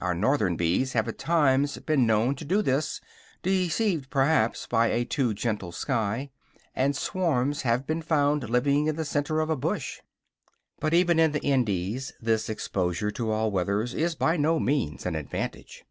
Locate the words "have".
0.94-1.06, 7.62-7.86